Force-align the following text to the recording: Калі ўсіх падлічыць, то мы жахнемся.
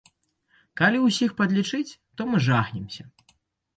Калі 0.81 0.97
ўсіх 1.01 1.35
падлічыць, 1.41 1.97
то 2.15 2.21
мы 2.33 2.37
жахнемся. 2.49 3.03